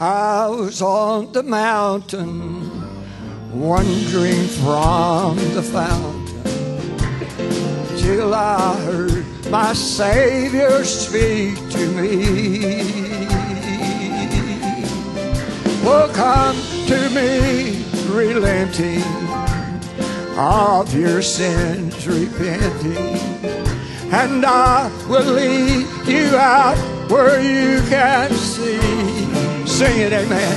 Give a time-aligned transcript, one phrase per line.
[0.00, 2.70] I was on the mountain,
[3.52, 6.44] wandering from the fountain,
[7.98, 12.84] till I heard my Savior speak to me.
[15.82, 16.56] Well, come
[16.86, 19.02] to me, relenting
[20.38, 22.96] of your sins, repenting,
[24.12, 26.78] and I will lead you out
[27.10, 29.57] where you can see.
[29.78, 30.56] Sing it, amen.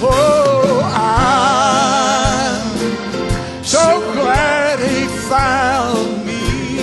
[0.00, 2.62] Oh, I'm
[3.64, 6.78] so glad he found me.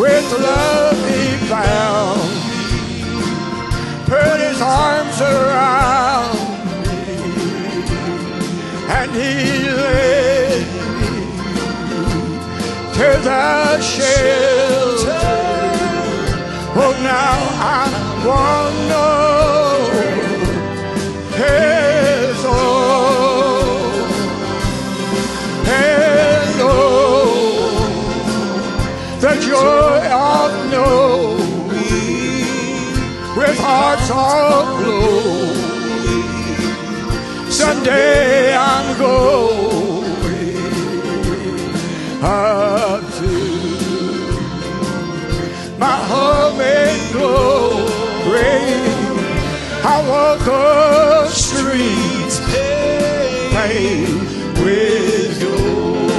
[0.00, 3.02] With love he found me.
[4.04, 6.38] Put his arms around
[6.86, 7.02] me.
[8.88, 10.66] And he led
[11.00, 11.18] me
[12.94, 15.26] to the shelter.
[16.78, 17.90] Oh, now I
[18.24, 19.25] want to
[34.10, 35.54] all glow.
[37.50, 40.06] Someday I'm going
[42.22, 43.32] up to
[45.78, 47.86] my home in glory.
[49.82, 52.40] I walk the streets
[53.54, 56.10] paved with gold.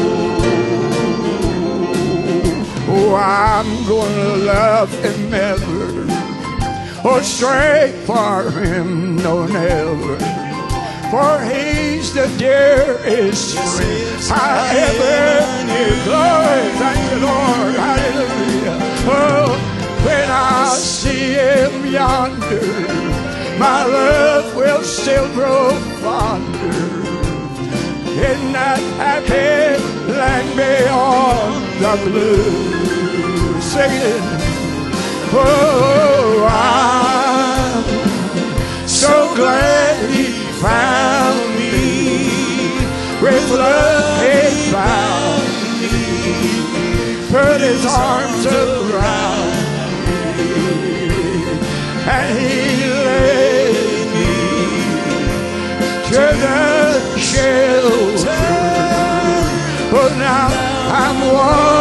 [2.89, 6.06] Oh, I'm gonna love him ever,
[7.07, 10.17] or stray for him, no never.
[11.11, 15.27] For he's the dearest friend I ever
[15.69, 15.93] knew.
[16.07, 17.75] Glory, thank you, Lord.
[17.85, 18.77] Hallelujah.
[19.07, 19.47] Oh,
[20.05, 22.67] when I see him yonder,
[23.57, 25.71] my love will still grow
[26.03, 26.75] fonder.
[28.31, 33.61] In that happy land beyond the blue.
[33.61, 34.27] Singing,
[35.33, 36.06] oh,
[47.37, 49.51] Put his arms around
[50.07, 51.11] me.
[52.09, 52.55] And he
[53.05, 54.33] led me
[56.09, 58.43] to the shelter.
[59.91, 60.47] But now
[60.91, 61.76] I'm one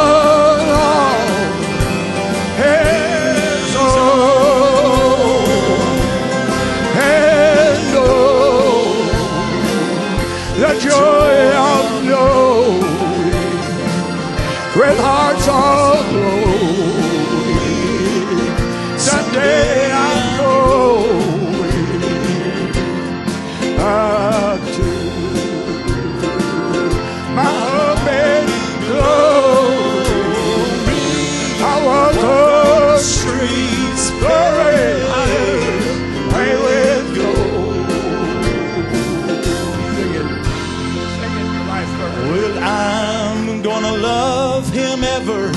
[45.25, 45.55] him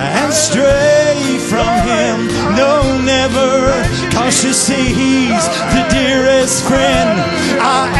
[0.00, 2.26] and stray from him.
[2.56, 3.72] No, never.
[4.10, 5.44] Cause you see, he's
[5.74, 7.20] the dearest friend
[7.60, 7.92] I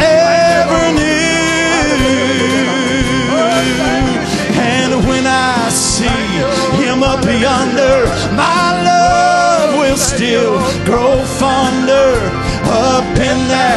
[0.57, 1.13] ever knew.
[4.57, 6.07] And when I see
[6.81, 8.05] him up yonder,
[8.35, 12.17] my love will still grow fonder
[12.65, 13.72] up in that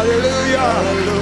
[0.00, 1.19] Hallelujah.